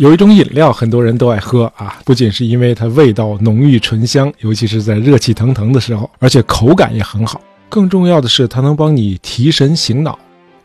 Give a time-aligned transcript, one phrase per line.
[0.00, 7.38] 有一种饮料，很多人都爱喝啊，不仅是因为它味道浓郁醇香，尤其是在热气腾腾的时候，而且口感也很好。
[7.68, 10.18] 更重要的是，它能帮你提神醒脑。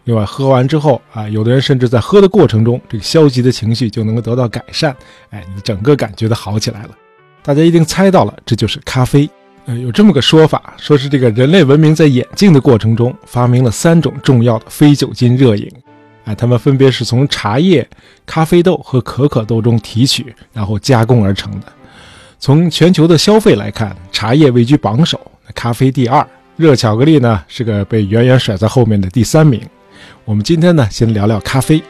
[0.06, 4.96] 另外，喝完之后啊，有的人甚至在喝的过程中，这个消极的情绪就能够得到改善，
[5.32, 6.92] 哎，你整个感觉都好起来了。
[7.44, 9.30] 大家一定猜到了，这就是咖啡。
[9.66, 15.70] 呃，有这么个说法，说是这个人类文明在演进的过程中，发明了三种重要的非酒精热饮。
[16.26, 17.88] 哎，它们分别是从茶叶、
[18.26, 21.68] 咖啡豆和可可豆中提取，然后加工而成的。
[22.40, 25.20] 从全球的消费来看，茶叶位居榜首，
[25.54, 26.28] 咖啡第二，
[26.58, 29.62] 热巧克力呢是个被远远甩在后面的第三名。
[30.26, 31.82] 我们今天呢，先聊聊咖啡。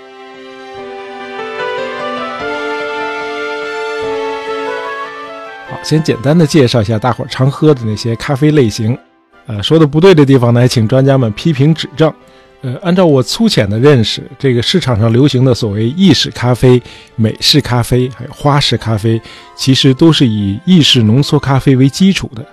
[5.69, 8.97] 好，先简单的介绍一下大伙儿常喝的那些咖啡类型。
[9.47, 12.13] 呃，说的不对的地方呢，请专家们批评指正。
[12.65, 16.81] 呃，按照我粗浅的认识，这个市场上流行的所谓意式咖啡、
[17.15, 19.21] 美式咖啡，还有花式咖啡，
[19.55, 22.43] 其实都是以意式浓缩咖啡为基础的。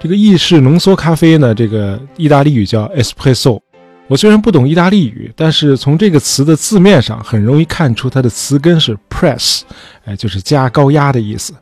[0.00, 3.60] 这个意式浓缩咖啡呢，这个意大利语叫 espresso。
[4.08, 9.60] 我虽然不懂意大利语，但是从这个词的字面上，很容易看出它的词根是 press，
[10.06, 11.52] 哎，就是加高压的意思。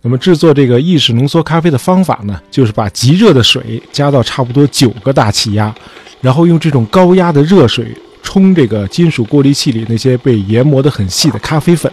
[0.00, 5.72] 那么制作这个意式浓缩咖啡的方法呢，就是把极热的水加到差不多九个大气压。
[6.20, 11.90] 然后用这种高压的热水冲这个金属过滤器里那些被研磨得很细的咖啡粉，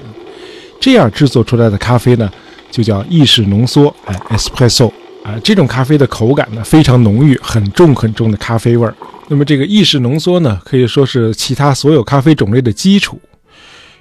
[0.79, 2.27] 这样制作出来的咖啡呢，
[2.71, 4.91] 就叫意式浓缩，哎，espresso，
[5.23, 8.95] 啊，这种咖啡的口感呢非常浓郁，很重很重的咖啡味儿。
[9.31, 13.22] 那么这个意式浓缩呢，可以说是其他所有咖啡种类的基础。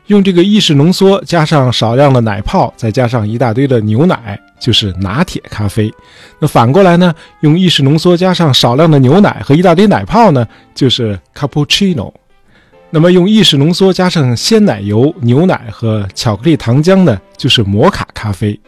[0.07, 5.93] 用这个意式浓缩加上少量的奶泡，再加上一大堆的牛奶，就是拿铁咖啡。
[6.39, 7.15] 那反过来呢？
[7.41, 12.11] 用意式浓缩加上少量的牛奶和一大堆奶泡呢，就是 cappuccino。
[12.89, 18.59] 那么用意式浓缩加上鲜奶油、牛奶和巧克力糖浆呢，就是摩卡咖啡。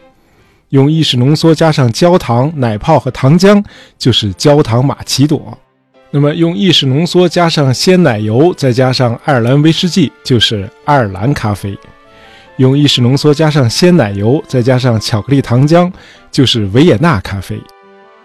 [0.69, 3.65] 用意式浓缩加上焦糖、奶泡和糖浆，
[3.97, 5.57] 就是焦糖玛奇朵。
[6.13, 11.73] 那么用意式浓缩加上鲜奶油，再加上爱尔兰威士忌，就是爱尔兰咖啡；
[12.57, 15.89] 用意式浓缩加上鲜奶油，再加上巧克力糖浆，
[16.29, 17.55] 就是维也纳咖啡；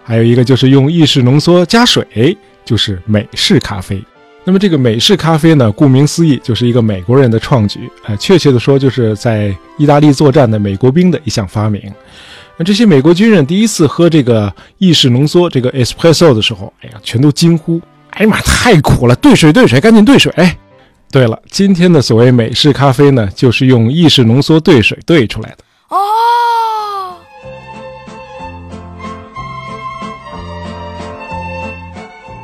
[0.03, 4.03] 还有一个就是用意式浓缩加水，就是美式咖啡。
[4.43, 11.81] 那么这个美式咖啡呢，顾名思义，就是一个美国人的创举，哎，确切的说，就是在意大利作战的美国兵的一项发明。
[12.59, 17.79] 那这些美国军人第一次喝这个意式浓缩这个 espresso 的时候，哎呀，全都惊呼
[18.09, 19.15] ：“哎呀妈，太苦了！
[19.17, 20.33] 兑水，兑水，赶紧兑水！”
[21.11, 25.57] 对了，今天的所谓美式咖啡呢，就是用意式浓缩兑水兑出来的
[25.89, 25.97] 哦。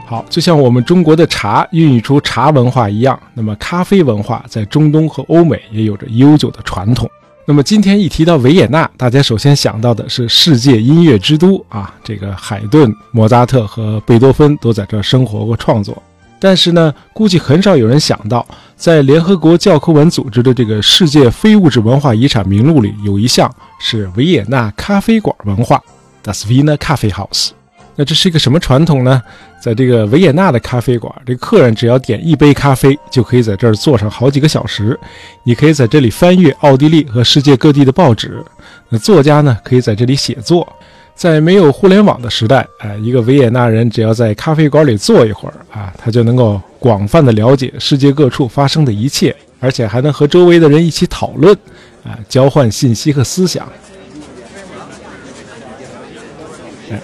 [0.05, 7.09] 好，就像我们中国的茶孕育出茶文化一样，那么咖啡文化在中东和欧美也有着悠久的传统。
[7.45, 16.01] 那么今天一提到维也纳，大家首先想到的是世界音乐之都啊，这个海顿、莫扎特和贝多芬都在这生活过、创作。
[16.39, 18.45] 但是呢，估计很少有人想到，
[18.77, 25.81] 在联合国教科文组织的这个世界非物质文化遗产名录里，有一项是维也纳咖啡馆文化
[26.23, 27.49] （Das Wiener Kaffeehaus）。
[27.95, 29.21] 那这是一个什么传统呢？
[29.63, 34.99] 在这个维也纳的咖啡馆，这客人只要点一杯咖啡，就可以在这儿坐上好几个小时。
[35.45, 38.43] 你可以在这里翻阅奥地利和世界各地的报纸。
[38.89, 40.67] 那作家呢，可以在这里写作。
[41.15, 51.55] 在没有互联网的时代，哎，一个维也纳人只要在咖啡馆里坐一会儿啊，他就能够广泛的了解世界各处发生的一切，而且还能和周围的人一起讨论，
[52.03, 53.65] 啊，交换信息和思想。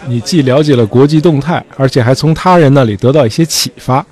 [0.07, 4.05] 你既了解了国际动态，而且还从他人那里得到一些启发。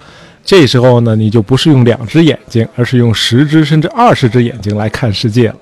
[0.44, 5.56] 这时候呢，你就不是用两只眼睛，而是用十只甚至二十只眼睛来看世界了。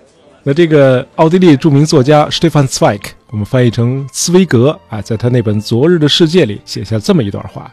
[0.44, 3.02] 那这个奥地利著名作家 Stefan Zweig，
[3.32, 7.72] 我们翻译成茨威格啊，在他那本《昨日的世界》里写下这么一段话。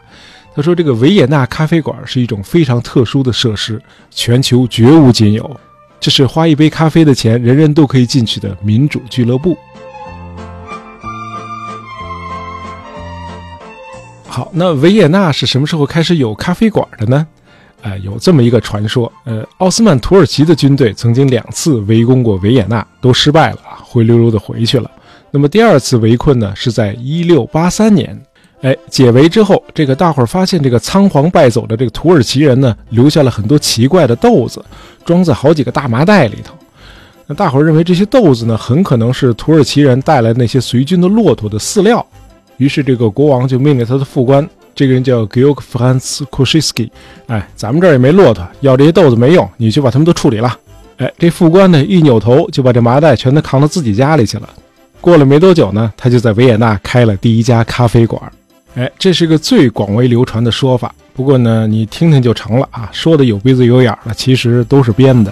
[0.55, 5.59] 他说：“这个维也纳咖啡馆是一种非常特殊的设施，全球绝无仅有。
[5.99, 9.57] 这是花一杯咖啡的钱，人人都可以进去的民主俱乐部。”
[14.33, 17.27] 好，那维也纳是什么时候开始有咖啡馆的呢？
[17.83, 24.89] 哎，有这么一个传说，呃，奥斯曼土耳其的军队曾经两次围攻过维也纳，都失败了啊，灰溜溜的回去了。
[25.29, 28.19] 那么第二次围困呢，是在一六八三年，
[28.61, 34.65] 哎，解围之后，这个大伙儿发现这个仓皇败走的这个土耳其人呢，留下了很多奇怪的豆子，
[35.05, 36.55] 装在好几个大麻袋里头。
[37.27, 42.03] 那大伙儿认为这些豆子呢，很可能是土耳其人带来那些随军的骆驼的饲料。
[42.57, 46.89] 于是，这个国王就命令他的副官，这个人叫 Georg Franz Koschiski，
[47.27, 50.57] 哎，咱们这儿也没骆驼，要这些豆子没用，你去把他们都处理了。
[50.97, 54.47] 哎，这副官呢一扭头就把这麻袋全都扛到自己家里去了。
[55.01, 58.21] 过了没多久呢，他就在维也纳开了第一家咖啡馆。
[58.75, 60.93] 哎，这是个最广为流传的说法。
[61.13, 65.31] 不过呢，你听听就成了啊，说的有鼻子有眼的，其实都是编的。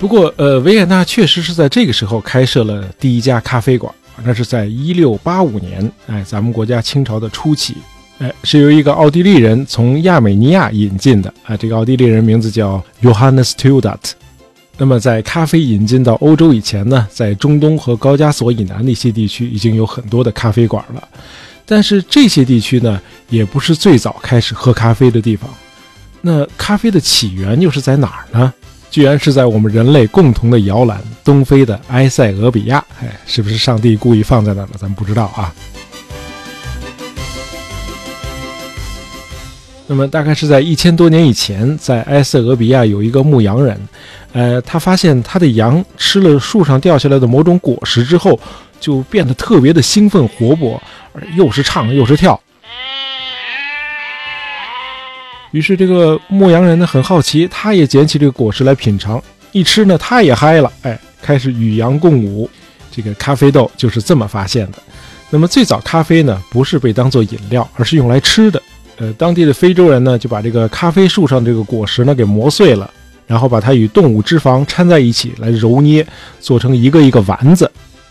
[0.00, 3.94] 不过，呃，维也纳确实是在这个时候开设了第一家咖啡馆，
[4.24, 7.76] 那是在一六八五年，哎，咱们国家清朝的初期，
[8.18, 14.12] 哎，是由一个奥地利人从亚美尼亚引进的，啊，这个奥地利人名字叫 Johannes Tudat。
[14.78, 21.08] 那么，在咖啡引进到欧洲以前呢，在中东和高加索以南的一些地区已经有很多的咖啡馆了。
[21.66, 22.98] 但是这些地区呢，
[23.28, 25.50] 也不是最早开始喝咖啡的地方。
[26.22, 28.54] 那咖啡的起源又是在哪儿呢？
[28.90, 32.84] 居然是在我们人类共同的摇篮——东非的埃塞俄比亚。
[33.00, 34.70] 哎，是不是上帝故意放在那儿了？
[34.78, 35.54] 咱们不知道啊。
[39.86, 43.80] 那么，大概是在一千多年以前，在埃塞俄比亚有一个牧羊人，
[44.32, 48.38] 呃，他发现他的羊吃了树上掉下来的某种果实之后，
[48.80, 50.80] 就变得特别的兴奋活泼，
[51.36, 52.40] 又是唱又是跳。
[55.52, 59.20] 于是，这个牧羊人呢很好奇，他也捡起这个果实来品尝，
[59.50, 62.48] 一吃呢，他也嗨了，哎，开始与羊共舞。
[62.92, 64.78] 这个咖啡豆就是这么发现的。
[65.28, 68.62] 那么，最早咖啡呢，不是被当做饮料，而是用来吃的。
[68.96, 72.90] 呃，当地的非洲人呢，就把这个咖啡树上这个果实呢给磨碎了，
[73.26, 76.06] 然后把它与动物脂肪掺在一起来揉捏，
[76.40, 77.70] 做成一个一个丸子。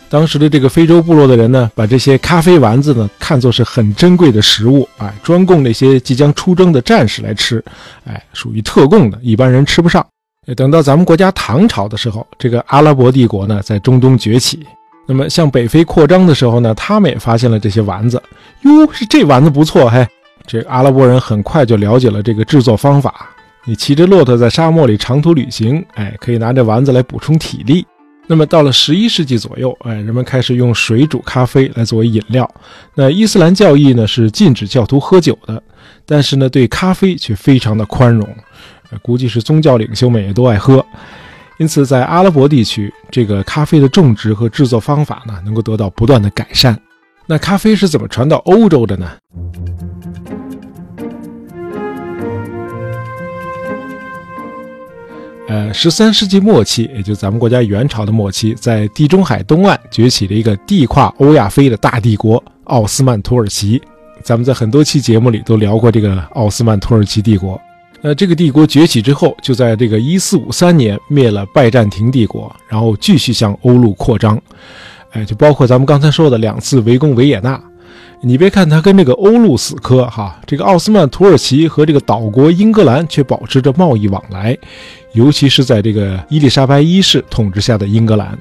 [0.09, 7.63] 当时的这个非洲部落的人呢，把这些咖啡丸子呢看作是很珍贵的食物，哎，专供那些即将出征的战士来吃，
[8.05, 10.05] 哎，属于特供的，一般人吃不上。
[10.57, 14.65] 等到咱们国家唐朝的时候，这个阿拉伯帝国呢在中东崛起，
[15.07, 18.19] 那么向北非扩张的时候呢，他们也发现了这些丸子，
[18.63, 20.05] 哟，是这丸子不错，嘿。
[20.47, 23.29] 这阿拉伯人很快就了解了这个制作方法。
[23.65, 27.85] 你骑着骆驼在沙漠里长途旅行，哎，可以拿着丸子来补充体力。
[28.29, 32.47] 那么到了十一世纪左右，哎，人们开始用水煮咖啡来作为饮料。
[32.93, 35.63] 那伊斯兰教义呢是禁止教徒喝酒的，
[36.05, 38.29] 但是呢对咖啡却非常的宽容，
[39.01, 40.85] 估计是宗教领袖们也都爱喝。
[41.57, 46.79] 因此在阿拉伯地区，这个咖啡的种植和制作方法呢能够得到不断的改善。
[47.25, 49.09] 那咖啡是怎么传到欧洲的呢？
[55.49, 63.81] 呃，十三世纪末期，也就咱们国家元朝的末期，在地中海东岸崛起了一个地跨欧亚非的大帝国——奥斯曼土耳其。
[64.21, 67.59] 咱们在很多期节目里都聊过这个奥斯曼土耳其帝国。
[68.03, 74.39] 呃，这个帝国崛起之后，就在这个一四五三年灭了拜占庭帝国，然后继续向欧陆扩张。
[75.13, 77.59] 哎，就包括咱们刚才说的两次围攻维也纳。
[78.21, 84.57] 你别看他跟这个欧陆死磕哈，这个奥斯曼土耳其和这个岛国英格兰却保持着贸易往来，
[85.13, 88.37] 尤其是在这个伊丽莎白一世统治下的英格兰。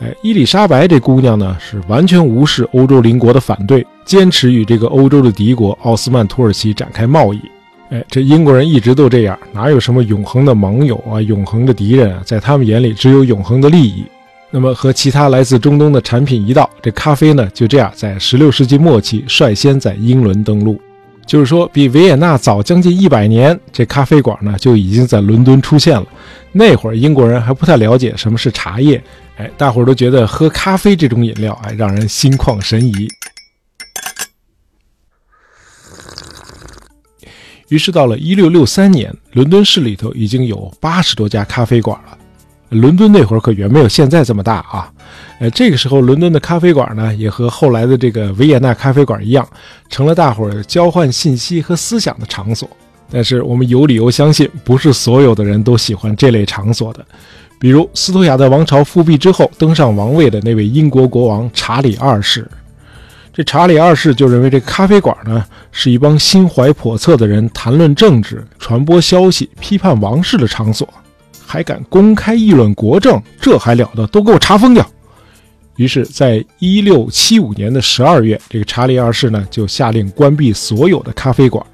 [0.00, 7.40] 哎，伊丽莎白这姑娘呢，是完全无视欧洲邻国的反对，坚持与这个欧洲的敌国奥斯曼土耳其展开贸易。
[7.90, 14.06] 哎，这英国人一直都这样，哪有什么永恒的盟友啊，永恒的敌人啊，在他们眼里只有永恒的利益。
[14.52, 20.80] 那么和其他来自中东的产品一道，这咖啡呢就这样在16世纪末期率先在英伦登陆，
[21.24, 26.06] 就是说比维也纳早将近一百年，这咖啡馆呢就已经在伦敦出现了。
[26.50, 29.00] 那会儿英国人还不太了解什么是茶叶，
[29.36, 33.08] 哎，大伙儿都觉得喝咖啡这种饮料哎让人心旷神怡。
[37.68, 42.18] 于是到了1663年，伦敦市里头已经有八十多家咖啡馆了。
[42.70, 44.90] 伦敦那会儿可远没有现在这么大啊，
[45.40, 49.46] 呃，这个时候伦敦的咖啡馆呢，也和后来的这个维也纳咖啡馆一样，
[49.88, 52.68] 成了大伙儿交换信息和思想的场所。
[53.10, 57.04] 但是我们有理由相信，不是所有的人都喜欢这类场所的。
[57.58, 62.48] 比如斯图亚特王朝复辟之后登上王位的那位英国国王查理二世，
[63.34, 70.88] 这查理二世就认为这咖啡馆呢，是一帮心怀叵测的人谈论政治、传播消息、批判王室的场所。
[71.50, 74.06] 还敢公开议论国政，这还了得！
[74.06, 74.88] 都给我查封掉！
[75.74, 81.64] 于是，在一六七五年的十二月，这个查理二世呢就下令关闭所有的咖啡馆。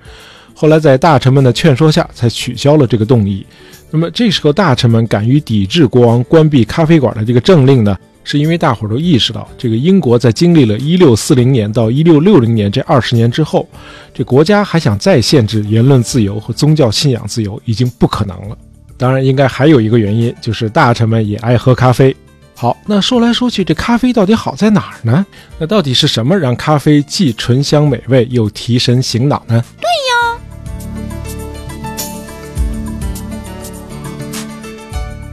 [0.54, 3.45] 后来，在大臣们的劝说下，才取消了这个动议。
[3.90, 13.68] 那么，这时候大臣们敢于抵制国王关闭咖啡馆的这个政令呢，是因为大伙儿都意识到，这个英国在经历了一六四零年到一六六零年这二十年之后，
[14.14, 18.56] 这国家还想再限制言论自由和宗教信仰自由，已经不可能了。
[18.99, 22.17] 当然应该还有一个原因就是大臣们也爱喝咖啡。
[22.55, 25.26] 好那说来说去这咖啡到底好在哪儿呢？
[25.59, 29.62] 那到底是什么让咖啡既醇香美味又提神醒脑呢？
[29.79, 30.38] 对呀。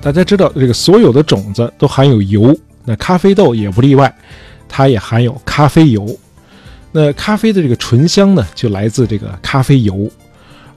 [0.01, 2.53] 大家知道这个所有的种子都含有油
[2.84, 4.13] 那咖啡豆也不例外
[4.67, 6.20] 它也含有咖啡油。
[6.91, 10.12] 那咖啡的这个醇香呢就来自这个咖啡油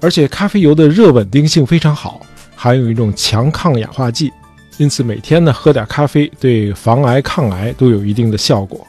[0.00, 2.20] 而且咖啡油的热稳定性非常好。
[2.56, 4.32] 含有一种强抗氧化剂，
[4.78, 8.84] 因此每天呢喝点咖啡对防癌抗癌都有一定的效果。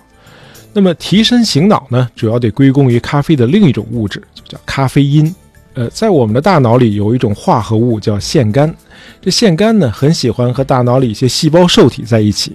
[0.73, 5.33] 那么提神醒脑呢，主要得归功于咖啡的另一种物质，就叫咖啡因。
[5.73, 8.73] 呃，在我们的大脑里有一种化合物叫腺苷，
[9.21, 12.53] 这腺苷呢很喜欢和大脑里一些细胞受体在一起，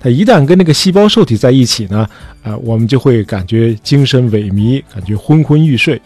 [0.00, 2.08] 它一旦跟那个细胞受体在一起呢，
[2.42, 6.00] 啊，我们就会感觉精神萎靡，感觉昏昏欲睡。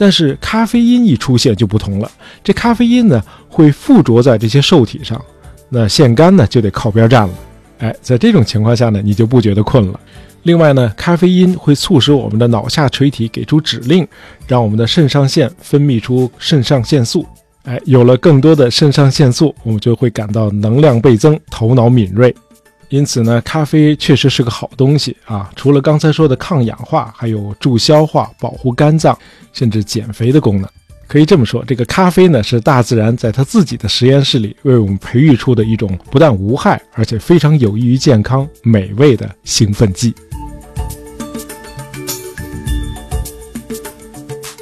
[0.00, 2.08] 但是咖啡因一出现就不同了，
[2.44, 5.20] 这咖啡因呢会附着在这些受体上，
[5.68, 7.34] 那腺苷呢就得靠边站了。
[7.78, 9.98] 哎，在这种情况下呢，你就不觉得困了。
[10.44, 14.06] 另外呢，咖啡因会促使我们的脑下垂体给出指令，
[14.46, 17.26] 让我们的肾上腺分泌出肾上腺素。
[17.64, 22.34] 哎，有了更多的肾上腺素，我们就会感到能量倍增，头脑敏锐。
[22.90, 25.50] 因此呢，咖啡确实是个好东西啊！
[25.54, 29.16] 除了刚才说的抗氧化，还有助消化、保护肝脏，
[29.52, 30.68] 甚至减肥的功能。
[31.06, 40.14] 可以这么说，这个咖啡呢，是大自然在它自己的实验室里为我们培育出的一种不但无害，而且非常有益于健康、美味的兴奋剂。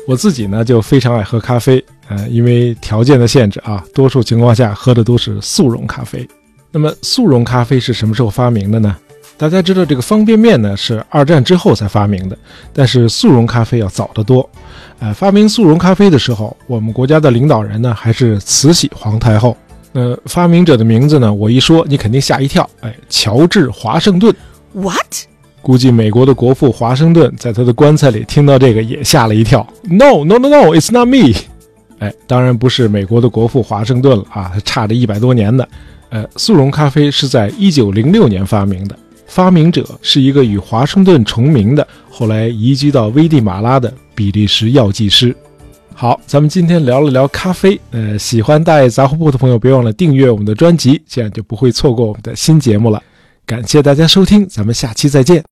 [0.06, 6.26] 我自己呢就非常爱喝咖啡，呃，因为条件的限制啊，多数情况下喝的都是速溶咖啡。
[6.70, 8.96] 那么速溶咖啡是什么时候发明的呢？
[9.38, 12.38] 大家知道这个方便面呢是二战之后才发明的，
[12.72, 14.48] 但是速溶咖啡要早得多。
[14.98, 19.54] 呃，发明速溶咖啡的时候，我们国家的领导人呢还是慈禧皇太后。
[19.92, 24.34] 呃，发明者的名字呢，我一说你肯定吓一跳，哎，乔治华盛顿。
[24.72, 25.26] What？
[25.60, 29.66] 估计美国的国父华盛顿在他的棺材里听到这个也吓了一跳。
[29.82, 31.38] No no no no, it's not me。
[31.98, 35.68] 哎，当然不是美国的国父华盛顿了啊，差着一百多年的。
[36.16, 45.36] 呃，速溶咖啡是在一九零六年发明的，发明者是一个与华盛顿重名的，后来移居到危地马拉的比利时药剂师。
[45.92, 47.78] 好，咱们今天聊了聊咖啡。
[47.90, 53.02] 呃，喜欢大爷杂货铺的朋友，别忘了订阅我们的专辑，这样就不会错过我们的新节目了。
[53.44, 55.44] 感谢大家收听，咱们下期再见。